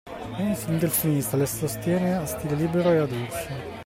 [0.67, 3.77] Un delfinista le sostiene a stile libero e a dorso.